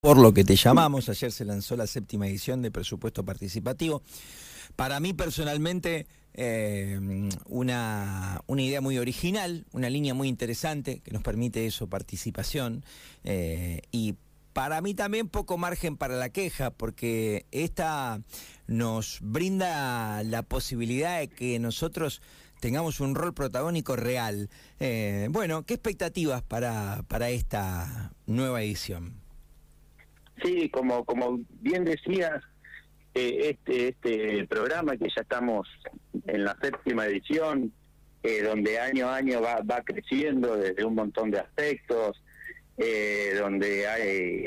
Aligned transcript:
por 0.00 0.16
lo 0.18 0.32
que 0.32 0.44
te 0.44 0.56
llamamos. 0.56 1.08
Ayer 1.08 1.32
se 1.32 1.44
lanzó 1.44 1.76
la 1.76 1.86
séptima 1.86 2.28
edición 2.28 2.62
de 2.62 2.70
Presupuesto 2.70 3.24
Participativo. 3.24 4.02
Para 4.76 5.00
mí 5.00 5.12
personalmente, 5.12 6.06
eh, 6.34 7.00
una, 7.46 8.40
una, 8.46 8.62
idea 8.62 8.80
muy 8.80 8.98
original, 8.98 9.66
una 9.72 9.90
línea 9.90 10.14
muy 10.14 10.28
interesante 10.28 11.00
que 11.00 11.10
nos 11.10 11.22
permite 11.22 11.66
eso, 11.66 11.88
participación. 11.88 12.84
Eh, 13.24 13.82
y 13.90 14.14
para 14.52 14.80
mí 14.80 14.94
también 14.94 15.28
poco 15.28 15.58
margen 15.58 15.96
para 15.96 16.14
la 16.14 16.28
queja, 16.28 16.70
porque 16.70 17.46
esta 17.50 18.20
nos 18.68 19.18
brinda 19.20 20.22
la 20.22 20.42
posibilidad 20.42 21.18
de 21.18 21.28
que 21.28 21.58
nosotros 21.58 22.22
tengamos 22.60 23.00
un 23.00 23.16
rol 23.16 23.34
protagónico 23.34 23.96
real. 23.96 24.48
Eh, 24.78 25.26
bueno, 25.30 25.64
¿qué 25.64 25.74
expectativas 25.74 26.42
para, 26.42 27.04
para 27.08 27.30
esta 27.30 28.12
nueva 28.26 28.62
edición? 28.62 29.27
Sí, 30.48 30.70
como, 30.70 31.04
como 31.04 31.40
bien 31.60 31.84
decías, 31.84 32.42
eh, 33.14 33.50
este, 33.50 33.88
este 33.88 34.46
programa 34.46 34.96
que 34.96 35.08
ya 35.14 35.20
estamos 35.20 35.68
en 36.26 36.42
la 36.42 36.56
séptima 36.62 37.04
edición, 37.04 37.70
eh, 38.22 38.42
donde 38.42 38.78
año 38.78 39.08
a 39.08 39.16
año 39.16 39.42
va, 39.42 39.60
va 39.60 39.82
creciendo 39.82 40.56
desde 40.56 40.86
un 40.86 40.94
montón 40.94 41.30
de 41.30 41.40
aspectos, 41.40 42.22
eh, 42.78 43.34
donde 43.38 43.86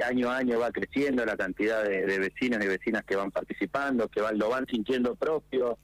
año 0.04 0.32
a 0.32 0.38
año 0.38 0.58
va 0.58 0.72
creciendo 0.72 1.24
la 1.24 1.38
cantidad 1.38 1.84
de, 1.84 2.18
vecinos 2.18 2.66
y 2.66 2.68
vecinas 2.68 3.04
que 3.04 3.16
van 3.16 3.30
participando, 3.30 4.08
que 4.08 4.22
van, 4.22 4.40
lo 4.40 4.49
van 4.49 4.66
sintiendo 4.66 5.13
propio. 5.13 5.77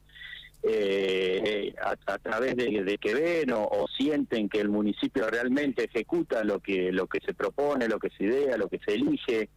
a, 2.07 2.18
través 2.18 2.55
de, 2.55 2.98
que 2.98 3.13
ven 3.13 3.52
o, 3.52 3.63
o, 3.63 3.88
sienten 3.88 4.49
que 4.49 4.59
el 4.62 4.70
municipio 4.70 5.29
realmente 5.29 5.84
ejecuta 5.84 6.43
lo 6.43 6.59
que 6.59 6.91
lo 6.91 7.05
que 7.05 7.20
se 7.20 7.34
propone, 7.35 7.88
lo 7.88 7.99
que 7.99 8.09
se 8.09 8.23
idea, 8.23 8.57
lo 8.57 8.68
que 8.68 8.79
se 8.79 8.95
elige, 8.95 9.49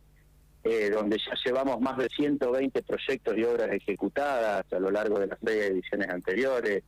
eh, 0.62 0.90
donde 0.90 1.18
ya 1.18 1.32
llevamos 1.44 1.80
más 1.80 1.96
de 1.96 2.08
120 2.08 2.82
proyectos 2.82 3.36
y 3.36 3.44
obras 3.44 3.70
ejecutadas 3.72 4.64
a 4.72 4.78
lo 4.78 4.90
largo 4.90 5.18
de 5.18 5.26
las 5.28 5.38
seis 5.44 5.62
ediciones 5.62 6.08
anteriores, 6.08 6.82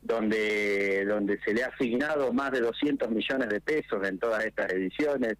donde, 0.00 1.04
donde 1.06 1.40
se 1.40 1.54
le 1.54 1.64
ha 1.64 1.68
asignado 1.68 2.32
más 2.32 2.52
de 2.52 2.60
200 2.60 3.10
millones 3.10 3.48
de 3.48 3.60
pesos 3.60 4.06
en 4.06 4.18
todas 4.18 4.44
estas 4.44 4.70
ediciones. 4.72 5.34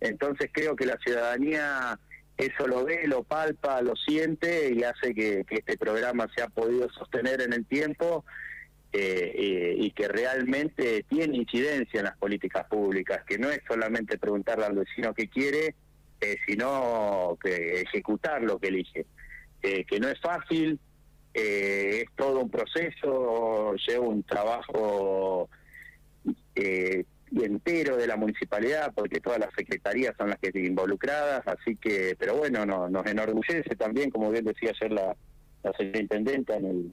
Entonces 0.00 0.50
creo 0.52 0.74
que 0.74 0.86
la 0.86 0.98
ciudadanía 0.98 1.98
eso 2.36 2.66
lo 2.66 2.84
ve, 2.84 3.06
lo 3.06 3.22
palpa, 3.22 3.80
lo 3.82 3.94
siente 3.96 4.72
y 4.74 4.82
hace 4.82 5.14
que, 5.14 5.44
este 5.48 5.78
programa 5.78 6.28
se 6.34 6.42
ha 6.42 6.48
podido 6.48 6.90
sostener 6.90 7.40
en 7.40 7.52
el 7.52 7.64
tiempo 7.64 8.24
eh, 8.92 9.32
eh, 9.34 9.74
y 9.78 9.90
que 9.92 10.08
realmente 10.08 11.04
tiene 11.08 11.36
incidencia 11.36 12.00
en 12.00 12.04
las 12.04 12.16
políticas 12.18 12.66
públicas, 12.66 13.24
que 13.26 13.38
no 13.38 13.50
es 13.50 13.60
solamente 13.66 14.18
preguntarle 14.18 14.66
al 14.66 14.74
vecino 14.74 15.14
qué 15.14 15.28
quiere, 15.28 15.74
eh, 16.20 16.36
sino 16.46 17.36
que 17.42 17.80
ejecutar 17.82 18.42
lo 18.42 18.58
que 18.58 18.68
elige. 18.68 19.06
Eh, 19.62 19.84
que 19.84 19.98
no 20.00 20.08
es 20.08 20.20
fácil, 20.20 20.78
eh, 21.34 22.04
es 22.04 22.16
todo 22.16 22.40
un 22.40 22.50
proceso, 22.50 23.74
lleva 23.74 24.06
un 24.06 24.22
trabajo 24.22 25.48
entero 26.54 27.96
de 27.96 28.06
la 28.06 28.16
municipalidad, 28.16 28.92
porque 28.94 29.20
todas 29.20 29.38
las 29.38 29.50
secretarías 29.56 30.14
son 30.16 30.30
las 30.30 30.38
que 30.38 30.48
están 30.48 30.64
involucradas, 30.64 31.46
así 31.46 31.76
que, 31.76 32.16
pero 32.18 32.36
bueno, 32.36 32.64
no, 32.64 32.88
nos 32.88 33.06
enorgullece 33.06 33.76
también, 33.76 34.10
como 34.10 34.30
bien 34.30 34.44
decía 34.44 34.70
ayer 34.70 34.92
la, 34.92 35.16
la 35.62 35.72
señora 35.72 36.00
intendenta 36.00 36.56
en 36.56 36.64
el 36.66 36.92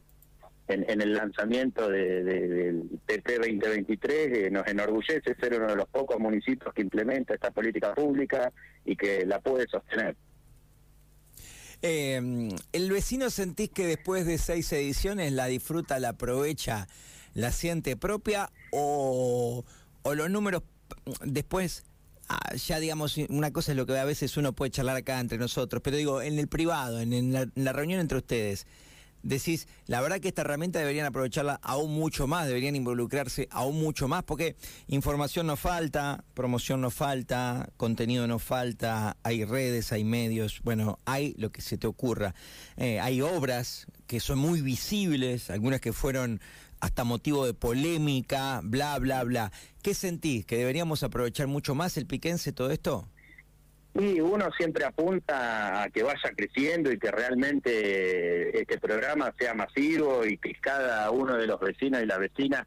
en, 0.68 1.02
el 1.02 1.14
lanzamiento 1.14 1.90
de, 1.90 2.24
del 2.24 2.90
PP 3.06 3.38
2023 3.38 4.38
eh, 4.38 4.50
nos 4.52 4.66
enorgullece 4.68 5.36
ser 5.40 5.60
uno 5.60 5.68
de 5.68 5.76
los 5.76 5.88
pocos 5.90 6.20
municipios 6.20 6.74
que 6.74 6.82
implementa 6.82 7.34
esta 7.34 7.52
política 7.52 7.94
pública 7.94 8.52
y 8.86 8.96
que 8.96 9.26
la 9.26 9.40
puede 9.40 9.68
sostener. 9.68 10.16
Eh, 11.82 12.50
¿El 12.72 12.92
vecino 12.92 13.30
sentís 13.30 13.70
que 13.70 13.86
después 13.86 14.26
de 14.26 14.38
seis 14.38 14.72
ediciones 14.72 15.34
la 15.34 15.48
disfruta, 15.48 16.00
la 16.00 16.10
aprovecha, 16.10 16.88
la 17.34 17.52
siente 17.52 17.98
propia 17.98 18.50
o, 18.72 19.66
o 20.04 20.16
los 20.16 20.30
números 20.30 20.64
después 21.26 21.84
ah, 22.30 22.56
ya 22.56 22.80
digamos, 22.80 23.18
una 23.30 23.52
cosa 23.52 23.72
es 23.72 23.78
lo 23.78 23.86
que 23.86 23.98
a 23.98 24.06
veces 24.06 24.38
uno 24.38 24.54
puede 24.54 24.72
charlar 24.72 24.98
acá 24.98 25.20
entre 25.20 25.38
nosotros, 25.38 25.82
pero 25.84 25.98
digo, 25.98 26.22
en 26.22 26.40
el 26.40 26.48
privado, 26.48 27.00
en, 27.00 27.34
la, 27.34 27.74
reunión 27.74 28.00
entre 28.00 28.20
ustedes, 28.20 28.68
decís, 29.24 29.68
la 29.88 30.02
verdad 30.02 30.20
que 30.20 30.28
esta 30.28 30.42
herramienta 30.42 30.80
deberían 30.80 31.06
aprovecharla 31.06 31.60
aún 31.64 31.94
mucho 31.94 32.28
más, 32.28 32.46
deberían 32.48 32.76
involucrarse 32.76 33.48
aún 33.50 33.82
mucho 33.82 34.08
más, 34.08 34.24
porque 34.24 34.56
información 34.88 35.48
no 35.48 35.56
falta, 35.56 36.24
promoción 36.34 36.82
no 36.82 36.92
falta, 36.92 37.70
contenido 37.78 38.28
no 38.28 38.38
falta, 38.38 39.18
hay 39.24 39.46
redes, 39.46 39.92
hay 39.92 40.04
medios, 40.04 40.62
bueno, 40.64 41.00
hay 41.06 41.34
lo 41.38 41.52
que 41.52 41.62
se 41.62 41.78
te 41.78 41.88
ocurra. 41.88 42.36
Eh, 42.78 43.00
hay 43.00 43.22
obras 43.22 43.88
que 44.06 44.20
son 44.20 44.38
muy 44.40 44.62
visibles, 44.62 45.50
algunas 45.50 45.82
que 45.82 45.94
fueron 45.94 46.42
hasta 46.82 47.06
motivo 47.06 47.46
de 47.46 47.54
polémica, 47.54 48.60
bla, 48.62 49.00
bla, 49.00 49.24
bla. 49.24 49.52
¿Qué 49.82 49.94
sentís? 49.94 50.46
¿Que 50.46 50.58
deberíamos 50.58 51.02
aprovechar 51.02 51.48
mucho 51.48 51.76
más 51.76 51.96
el 51.96 52.06
piquense 52.06 52.52
todo 52.52 52.72
esto? 52.72 53.08
Y 53.96 54.20
uno 54.20 54.50
siempre 54.58 54.86
apunta 54.86 55.84
a 55.84 55.90
que 55.90 56.02
vaya 56.02 56.32
creciendo 56.36 56.92
y 56.92 56.98
que 56.98 57.12
realmente 57.12 58.60
este 58.60 58.80
programa 58.80 59.32
sea 59.38 59.54
masivo 59.54 60.26
y 60.26 60.38
que 60.38 60.54
cada 60.56 61.12
uno 61.12 61.38
de 61.38 61.46
los 61.46 61.60
vecinos 61.60 62.02
y 62.02 62.08
las 62.08 62.18
vecinas 62.18 62.66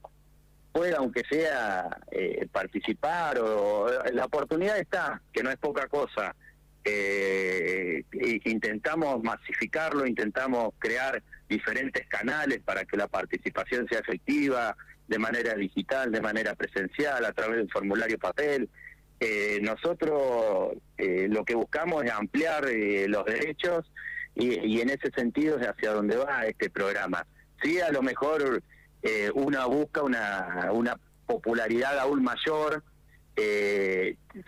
pueda, 0.70 0.98
aunque 0.98 1.22
sea, 1.28 1.88
eh, 2.12 2.46
participar. 2.52 3.38
o 3.40 3.88
La 4.12 4.26
oportunidad 4.26 4.78
está, 4.78 5.20
que 5.32 5.42
no 5.42 5.50
es 5.50 5.56
poca 5.56 5.88
cosa. 5.88 6.36
Eh, 6.84 8.04
intentamos 8.44 9.20
masificarlo, 9.24 10.06
intentamos 10.06 10.74
crear 10.78 11.20
diferentes 11.48 12.06
canales 12.06 12.60
para 12.64 12.84
que 12.84 12.96
la 12.96 13.08
participación 13.08 13.88
sea 13.88 13.98
efectiva, 13.98 14.76
de 15.08 15.18
manera 15.18 15.54
digital, 15.54 16.12
de 16.12 16.20
manera 16.20 16.54
presencial, 16.54 17.24
a 17.24 17.32
través 17.32 17.56
del 17.56 17.70
formulario 17.70 18.18
papel. 18.18 18.68
Eh, 19.18 19.60
nosotros 19.62 20.74
eh, 20.98 21.26
lo 21.30 21.44
que 21.44 21.54
buscamos 21.54 22.04
es 22.04 22.12
ampliar 22.12 22.66
eh, 22.66 23.08
los 23.08 23.24
derechos 23.24 23.90
y, 24.34 24.80
en 24.82 24.90
ese 24.90 25.10
sentido 25.16 25.58
es 25.58 25.66
hacia 25.66 25.92
dónde 25.92 26.16
va 26.16 26.44
este 26.44 26.68
programa. 26.68 27.26
Sí, 27.62 27.80
a 27.80 27.90
lo 27.90 28.02
mejor 28.02 28.62
eh, 29.02 29.30
uno 29.32 29.66
busca 29.70 30.02
una, 30.02 30.68
una 30.72 31.00
popularidad 31.24 31.98
aún 31.98 32.22
mayor. 32.22 32.82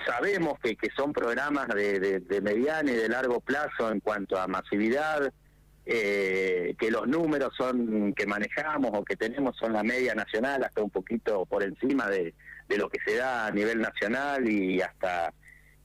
sabemos 0.07 0.59
que, 0.63 0.77
que 0.77 0.91
son 0.95 1.15
programas 1.15 1.69
de, 1.69 1.99
de, 1.99 2.21
de, 2.21 2.41
mediano 2.43 2.91
y 2.91 2.95
de 2.97 3.09
largo 3.09 3.41
plazo 3.41 3.91
en 3.91 4.01
cuanto 4.01 4.39
a 4.39 4.47
masividad, 4.47 5.33
que 5.87 6.91
los 6.91 7.09
números 7.09 7.55
son 7.57 8.13
que 8.13 8.27
manejamos 8.27 8.91
o 8.93 9.03
que 9.03 9.17
tenemos 9.17 9.57
son 9.57 9.73
la 9.73 9.83
media 9.83 10.15
nacional, 10.15 10.63
hasta 10.65 10.83
un 10.83 10.91
poquito 10.91 11.47
por 11.47 11.63
encima 11.63 12.11
de, 12.11 12.35
de 12.69 12.77
lo 12.77 12.89
que 12.89 12.99
se 13.05 13.17
da 13.17 13.47
a 13.47 13.51
nivel 13.51 13.81
nacional 13.81 14.49
y 14.49 14.81
hasta 14.81 15.33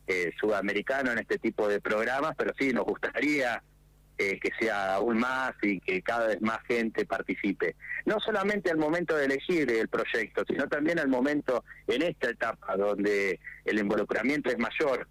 eh, 0.05 0.33
sudamericano 0.37 1.13
en 1.13 1.19
este 1.19 1.37
tipo 1.37 1.67
de 1.69 1.79
programas, 1.79 2.35
pero 2.37 2.53
sí 2.59 2.73
nos 2.73 2.83
gustaría 2.83 3.63
eh, 4.17 4.37
que 4.37 4.49
sea 4.59 4.95
aún 4.95 5.17
más 5.17 5.53
y 5.61 5.79
que 5.79 6.01
cada 6.01 6.27
vez 6.27 6.41
más 6.41 6.59
gente 6.67 7.05
participe. 7.05 7.77
No 8.05 8.19
solamente 8.19 8.69
al 8.69 8.77
momento 8.77 9.15
de 9.15 9.25
elegir 9.25 9.71
el 9.71 9.87
proyecto, 9.87 10.43
sino 10.45 10.67
también 10.67 10.99
al 10.99 11.07
momento 11.07 11.63
en 11.87 12.01
esta 12.01 12.29
etapa 12.29 12.75
donde 12.75 13.39
el 13.63 13.79
involucramiento 13.79 14.49
es 14.49 14.57
mayor, 14.59 15.07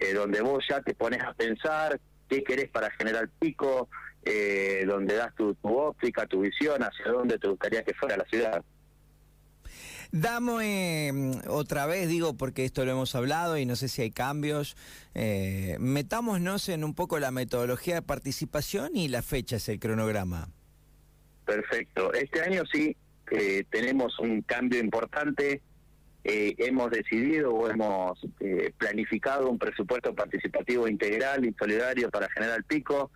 eh, 0.00 0.12
donde 0.12 0.40
vos 0.40 0.64
ya 0.68 0.80
te 0.80 0.94
pones 0.94 1.22
a 1.22 1.32
pensar 1.32 2.00
qué 2.28 2.42
querés 2.42 2.68
para 2.70 2.90
generar 2.90 3.28
pico, 3.38 3.88
donde 4.86 5.16
das 5.16 5.34
tu, 5.34 5.54
tu 5.56 5.76
óptica, 5.76 6.26
tu 6.26 6.40
visión, 6.40 6.82
hacia 6.82 7.12
dónde 7.12 7.38
te 7.38 7.46
gustaría 7.46 7.84
que 7.84 7.92
fuera 7.92 8.16
la 8.16 8.24
ciudad. 8.24 8.64
Dame 10.16 11.10
mm, 11.12 11.32
otra 11.48 11.86
vez, 11.86 12.06
digo, 12.06 12.36
porque 12.36 12.64
esto 12.64 12.84
lo 12.84 12.92
hemos 12.92 13.16
hablado 13.16 13.58
y 13.58 13.66
no 13.66 13.74
sé 13.74 13.88
si 13.88 14.02
hay 14.02 14.12
cambios. 14.12 14.76
Eh, 15.12 15.76
metámonos 15.80 16.68
en 16.68 16.84
un 16.84 16.94
poco 16.94 17.18
la 17.18 17.32
metodología 17.32 17.96
de 17.96 18.02
participación 18.02 18.94
y 18.94 19.08
la 19.08 19.22
fecha 19.22 19.56
es 19.56 19.68
el 19.68 19.80
cronograma. 19.80 20.50
Perfecto. 21.44 22.12
Este 22.12 22.42
año 22.42 22.62
sí 22.72 22.96
eh, 23.32 23.64
tenemos 23.68 24.16
un 24.20 24.42
cambio 24.42 24.78
importante. 24.78 25.62
Eh, 26.22 26.54
hemos 26.58 26.92
decidido 26.92 27.52
o 27.52 27.68
hemos 27.68 28.16
eh, 28.38 28.72
planificado 28.78 29.50
un 29.50 29.58
presupuesto 29.58 30.14
participativo 30.14 30.86
integral 30.86 31.44
y 31.44 31.52
solidario 31.58 32.08
para 32.10 32.30
General 32.30 32.62
Pico, 32.62 33.10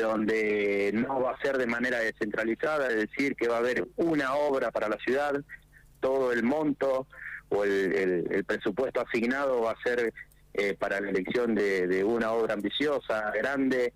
donde 0.00 0.92
no 0.94 1.20
va 1.20 1.32
a 1.32 1.42
ser 1.42 1.58
de 1.58 1.66
manera 1.66 1.98
descentralizada, 1.98 2.86
es 2.86 3.08
decir, 3.10 3.34
que 3.34 3.48
va 3.48 3.56
a 3.56 3.58
haber 3.58 3.88
una 3.96 4.36
obra 4.36 4.70
para 4.70 4.88
la 4.88 4.96
ciudad, 4.98 5.42
todo 6.04 6.32
el 6.32 6.42
monto 6.42 7.06
o 7.48 7.64
el, 7.64 8.44
presupuesto 8.46 9.00
asignado 9.00 9.62
va 9.62 9.70
a 9.70 9.82
ser 9.82 10.12
eh, 10.52 10.74
para 10.78 11.00
la 11.00 11.08
elección 11.08 11.54
de, 11.54 12.04
una 12.04 12.30
obra 12.32 12.52
ambiciosa, 12.52 13.30
grande, 13.30 13.94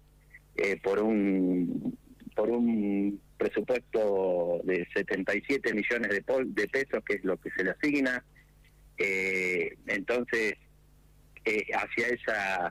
eh, 0.57 0.81
por 0.83 1.01
un 1.03 1.95
por 2.35 2.49
un 2.49 3.21
presupuesto 3.37 4.61
de 4.65 4.87
77 4.95 5.75
millones 5.75 6.09
de, 6.11 6.25
de 6.47 6.69
pesos, 6.69 7.03
que 7.05 7.15
es 7.17 7.25
lo 7.25 7.37
que 7.37 7.51
se 7.51 7.65
le 7.65 7.73
asigna. 7.73 8.25
Eh, 8.97 9.77
entonces, 9.87 10.55
hacia 11.75 12.07
esa 12.09 12.71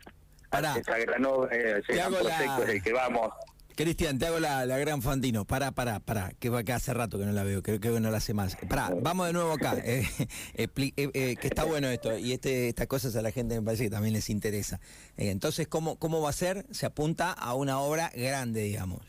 Pará. 0.50 0.78
esa 0.78 0.98
gran 1.00 1.26
obra, 1.26 1.54
ese 1.56 1.82
Te 1.84 1.94
gran 1.96 2.14
hago 2.14 2.24
la- 2.28 2.36
proyecto 2.38 2.64
es 2.64 2.70
el 2.70 2.82
que 2.84 2.94
vamos. 2.94 3.30
Cristian, 3.78 4.18
te 4.20 4.26
hago 4.26 4.40
la, 4.40 4.66
la 4.66 4.78
gran 4.78 5.02
Fantino. 5.02 5.46
Pará, 5.46 5.72
pará, 5.72 6.00
pará, 6.02 6.34
que, 6.40 6.50
va- 6.50 6.64
que 6.64 6.74
hace 6.74 6.94
rato 6.94 7.18
que 7.18 7.26
no 7.26 7.32
la 7.32 7.44
veo, 7.44 7.62
creo 7.64 7.80
que 7.80 7.90
no 8.02 8.12
la 8.12 8.18
hace 8.18 8.34
más. 8.34 8.58
Pará, 8.68 8.92
vamos 9.02 9.28
de 9.28 9.34
nuevo 9.34 9.54
acá. 9.54 9.78
eh, 9.84 10.04
eh, 10.56 10.68
eh, 10.76 11.36
que 11.40 11.48
está 11.48 11.64
bueno 11.64 11.88
esto, 11.88 12.18
y 12.18 12.34
este, 12.34 12.68
estas 12.68 12.88
cosas 12.88 13.16
a 13.16 13.22
la 13.22 13.32
gente 13.32 13.56
me 13.56 13.62
parece 13.64 13.86
que 13.86 13.90
también 13.92 14.14
les 14.14 14.30
interesa. 14.30 14.80
Entonces, 15.16 15.68
¿cómo, 15.68 15.96
¿cómo 15.98 16.22
va 16.22 16.32
a 16.32 16.34
ser? 16.34 16.66
Se 16.72 16.86
apunta 16.86 17.32
a 17.32 17.54
una 17.54 17.80
obra 17.80 18.12
grande, 18.16 18.64
digamos. 18.64 19.02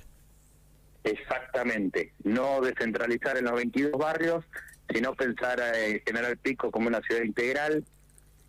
Exactamente, 1.05 2.13
no 2.25 2.61
descentralizar 2.61 3.39
en 3.39 3.45
los 3.47 3.55
22 3.55 3.93
barrios, 3.93 4.45
sino 4.93 5.15
pensar 5.15 5.59
en 5.75 6.03
General 6.07 6.37
Pico 6.37 6.71
como 6.71 6.89
una 6.89 7.01
ciudad 7.01 7.23
integral, 7.23 7.85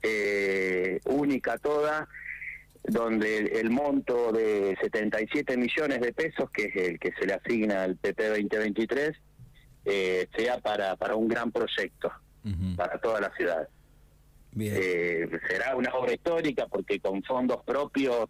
eh, 0.04 1.00
única 1.06 1.58
toda, 1.58 2.08
donde 2.84 3.38
el, 3.60 3.70
monto 3.70 4.32
de 4.32 4.78
77 4.82 5.58
millones 5.58 6.00
de 6.02 6.14
pesos, 6.14 6.50
que 6.52 6.66
es 6.66 6.76
el 6.76 7.00
que 7.00 7.12
se 7.20 7.26
le 7.26 7.34
asigna 7.34 7.84
al 7.84 7.96
PP 7.98 8.28
2023, 8.30 9.12
eh, 9.86 10.28
sea 10.36 10.60
para, 10.60 10.96
para 10.96 11.16
un 11.16 11.28
gran 11.28 11.52
proyecto 11.52 12.12
para 12.78 13.00
toda 13.00 13.22
la 13.22 13.32
ciudad. 13.36 13.68
Bien. 14.52 14.74
Eh, 14.76 15.30
será 15.48 15.76
una 15.76 15.94
obra 15.94 16.14
histórica 16.14 16.68
porque 16.68 17.00
con 17.00 17.22
fondos 17.24 17.64
propios 17.64 18.28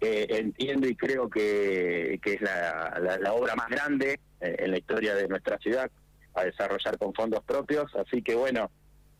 eh, 0.00 0.26
entiendo 0.30 0.86
y 0.88 0.94
creo 0.94 1.28
que, 1.28 2.18
que 2.22 2.34
es 2.34 2.40
la, 2.42 2.98
la- 3.02 3.18
la 3.18 3.32
obra 3.32 3.54
más 3.56 3.68
grande 3.68 4.20
eh, 4.40 4.56
en 4.60 4.70
la 4.70 4.78
historia 4.78 5.14
de 5.14 5.26
nuestra 5.26 5.58
ciudad 5.58 5.90
a 6.34 6.44
desarrollar 6.44 6.96
con 6.98 7.12
fondos 7.12 7.42
propios. 7.44 7.92
Así 7.96 8.22
que 8.22 8.34
bueno, 8.34 8.70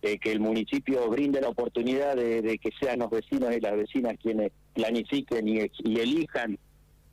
eh, 0.02 0.19
que 0.19 0.32
el 0.32 0.41
municipio 0.41 1.08
brinde 1.11 1.41
la 1.41 1.49
oportunidad 1.49 2.17
de, 2.17 2.43
de 2.43 2.58
que 2.58 2.70
sean 2.81 3.00
los 3.00 3.11
vecinos 3.11 3.55
y 3.55 3.61
las 3.61 3.76
vecinas 3.76 4.14
quienes 4.23 4.52
planifiquen 4.75 5.47
y, 5.49 5.58
y 5.85 6.00
elijan 6.00 6.58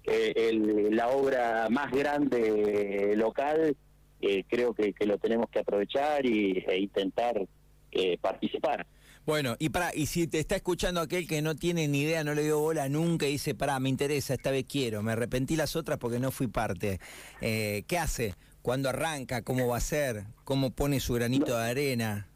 eh, 0.06 0.34
el- 0.36 0.95
la 0.95 1.10
obra 1.10 1.68
más 1.69 1.92
grande 1.92 3.13
local, 3.18 3.75
eh, 4.22 4.44
creo 4.48 4.74
que, 4.74 4.94
que 4.94 5.06
lo 5.06 5.18
tenemos 5.18 5.50
que 5.50 5.60
aprovechar 5.60 6.25
y, 6.25 6.63
e 6.68 6.80
intentar 6.80 7.45
eh, 7.92 8.18
participar. 8.19 8.86
Bueno, 9.25 9.57
y 9.60 9.68
para 9.69 9.94
y 9.94 10.06
si 10.06 10.25
te 10.28 10.39
está 10.39 10.56
escuchando 10.56 11.01
aquel 11.01 11.28
que 11.28 11.42
no 11.42 11.56
tiene 11.56 11.89
ni 11.89 12.04
idea, 12.04 12.24
no 12.24 12.34
le 12.34 12.44
dio 12.44 12.60
bola 12.60 12.88
nunca 12.88 13.28
y 13.28 13.34
dice, 13.34 13.54
pará, 13.54 13.78
me 13.81 13.89
interesa, 13.89 14.34
esta 14.36 14.51
vez 14.51 14.63
quiero, 14.63 15.04
me 15.04 15.12
arrepentí 15.12 15.57
las 15.57 15.75
otras 15.75 15.98
porque 15.98 16.19
no 16.19 16.31
fui 16.31 16.48
parte. 16.48 17.00
Eh, 17.42 17.84
¿Qué 17.88 17.98
hace? 17.98 18.36
¿Cuándo 18.62 18.88
arranca? 18.88 19.42
¿Cómo 19.42 19.68
va 19.68 19.78
a 19.78 19.81
ser? 19.81 20.24
¿Cómo 20.45 20.72
pone 20.72 21.01
su 21.01 21.13
granito 21.16 21.57
de 21.57 21.69
arena? 21.69 22.28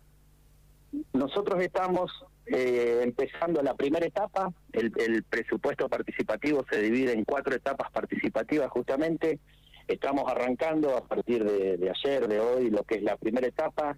Nosotros 1.13 1.61
estamos 1.61 2.11
eh, 2.47 3.01
empezando 3.03 3.61
la 3.61 3.73
primera 3.75 4.05
etapa. 4.05 4.51
El, 4.73 4.91
el 4.97 5.23
presupuesto 5.23 5.87
participativo 5.87 6.65
se 6.69 6.81
divide 6.81 7.13
en 7.13 7.23
cuatro 7.23 7.55
etapas 7.55 7.91
participativas 7.91 8.69
justamente. 8.71 9.39
Estamos 9.87 10.29
arrancando 10.29 10.95
a 10.97 11.01
partir 11.05 11.43
de, 11.43 11.89
ayer, 11.89 12.27
de 12.27 12.39
hoy, 12.39 12.69
lo 12.69 12.83
que 12.83 12.95
es 12.95 13.03
la 13.03 13.17
primera 13.17 13.47
etapa, 13.47 13.97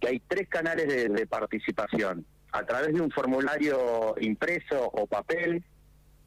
que 0.00 0.08
hay 0.08 0.20
tres 0.26 0.48
canales 0.48 0.88
de, 1.12 1.26
participación. 1.26 2.24
A 2.52 2.64
través 2.64 2.92
de 2.94 3.00
un 3.00 3.10
formulario 3.10 4.14
impreso 4.20 4.90
o 4.92 5.06
papel, 5.06 5.62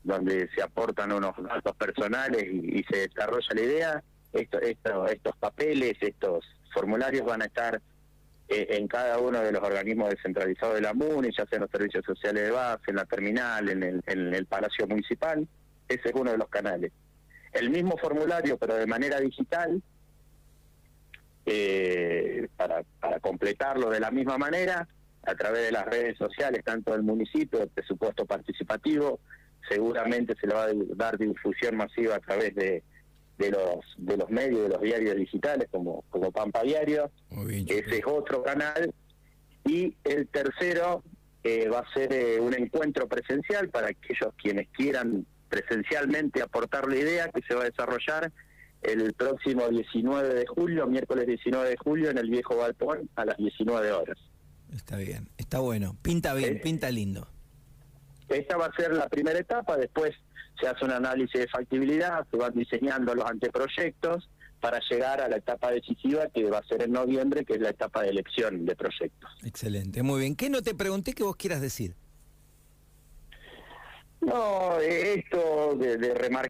donde 0.04 0.50
se 0.56 0.62
aportan 0.62 1.12
unos 1.12 1.36
datos 1.44 1.76
personales 1.76 2.44
y, 2.44 2.80
y 2.80 2.84
se 2.84 3.08
desarrolla 3.08 3.48
la 3.54 3.62
idea. 3.62 4.04
Esto, 4.34 4.60
esto- 4.60 5.08
estos 5.08 5.36
papeles, 5.38 5.94
estos 6.02 6.46
formularios 6.74 7.26
van 7.26 7.42
a 7.42 7.46
estar 7.46 7.82
en 8.48 8.88
cada 8.88 9.18
uno 9.20 9.42
de 9.42 9.52
los 9.52 9.64
organismos 9.64 10.10
descentralizados 10.10 10.76
de 10.76 10.82
la 10.82 10.94
MUNI, 10.94 11.30
ya 11.36 11.46
sea 11.46 11.58
en 11.58 11.62
los 11.62 11.72
servicios 11.72 12.06
sociales 12.06 12.44
de 12.44 12.52
base, 12.52 12.84
en 12.88 12.96
la 12.96 13.06
terminal, 13.06 13.70
en 13.70 13.84
el, 13.84 14.04
el 14.06 14.46
Palacio 14.46 14.88
Municipal. 14.88 15.48
Ese 15.88 16.10
es 16.10 16.14
uno 16.16 16.32
de 16.32 16.38
los 16.38 16.50
canales. 16.50 16.92
El 17.54 17.70
mismo 17.70 17.98
formulario, 17.98 18.58
pero 18.58 18.76
de 18.76 18.86
manera 18.86 19.20
digital, 19.20 19.82
eh, 21.46 22.48
para, 22.58 22.84
completarlo 23.22 23.90
de 23.90 24.00
la 24.00 24.12
misma 24.12 24.38
manera, 24.38 24.88
a 25.24 25.36
través 25.36 25.64
de 25.66 25.72
las 25.72 25.86
redes 25.86 26.18
sociales, 26.18 26.64
tanto 26.64 26.92
del 26.92 27.04
municipio, 27.04 27.60
del 27.60 27.70
presupuesto 27.70 28.26
participativo, 28.26 29.20
seguramente 29.70 30.36
se 30.40 30.48
le 30.48 30.54
va 30.54 30.64
a 30.66 30.74
dar 30.96 31.18
difusión 31.18 31.76
masiva 31.78 32.16
a 32.16 32.20
través 32.20 32.54
de, 32.56 32.84
de 33.38 33.52
los 33.52 33.84
de 33.98 34.18
los 34.18 34.30
medios, 34.30 34.64
de 34.64 34.70
los 34.70 34.82
diarios 34.82 35.16
digitales, 35.16 35.68
como, 35.72 36.04
como 36.10 36.32
Pampa 36.32 36.64
Diario, 36.64 37.12
bien, 37.46 37.66
ese 37.68 37.98
es 38.00 38.04
otro 38.06 38.44
canal. 38.44 38.94
Y 39.66 39.96
el 40.04 40.28
tercero 40.28 41.04
eh, 41.44 41.68
va 41.70 41.80
a 41.80 41.94
ser 41.94 42.14
eh, 42.14 42.40
un 42.40 42.54
encuentro 42.54 43.08
presencial 43.08 43.70
para 43.70 43.88
aquellos 43.88 44.34
quienes 44.42 44.68
quieran 44.70 45.26
presencialmente 45.50 46.42
aportar 46.42 46.88
la 46.88 46.96
idea 46.98 47.30
que 47.30 47.42
se 47.48 47.56
va 47.56 47.62
a 47.62 47.66
desarrollar 47.66 48.32
el 48.82 49.14
próximo 49.14 49.68
19 49.68 50.34
de 50.34 50.46
julio, 50.46 50.86
miércoles 50.88 51.26
19 51.26 51.70
de 51.70 51.78
julio, 51.78 52.10
en 52.12 52.18
el 52.20 52.30
viejo 52.30 52.58
Galpón 52.58 53.10
a 53.16 53.26
las 53.26 53.38
19 53.38 53.92
horas. 53.92 54.18
Está 54.74 54.98
bien, 54.98 55.30
está 55.38 55.60
bueno. 55.60 55.98
Pinta 56.02 56.34
bien, 56.34 56.58
Eh, 56.58 56.60
pinta 56.62 56.92
lindo. 56.92 57.28
Esta 58.30 58.58
va 58.58 58.66
a 58.68 58.76
ser 58.76 58.94
la 58.94 59.08
primera 59.08 59.40
etapa, 59.40 59.78
después 59.78 60.14
se 60.60 60.68
hace 60.68 60.86
un 60.86 60.92
análisis 60.92 61.40
de 61.42 61.48
factibilidad, 61.48 62.26
se 62.30 62.38
van 62.38 62.54
diseñando 62.54 63.14
los 63.16 63.26
anteproyectos 63.26 64.30
para 64.60 64.80
llegar 64.90 65.22
a 65.22 65.28
la 65.28 65.38
etapa 65.38 65.72
decisiva 65.72 66.28
que 66.34 66.50
va 66.50 66.60
a 66.60 66.64
ser 66.64 66.84
en 66.84 66.92
noviembre, 66.92 67.46
que 67.46 67.54
es 67.54 67.62
la 67.62 67.70
etapa 67.70 68.02
de 68.02 68.10
elección 68.10 68.66
de 68.66 68.76
proyectos. 68.76 69.30
Excelente, 69.44 70.02
muy 70.02 70.22
bien. 70.22 70.36
¿Qué 70.36 70.50
no 70.50 70.62
te 70.62 70.74
pregunté 70.74 71.14
que 71.14 71.24
vos 71.24 71.36
quieras 71.36 71.62
decir? 71.62 71.96
No, 74.22 74.80
esto 74.80 75.76
de, 75.76 75.98
de 75.98 76.16
remarcar 76.16 76.44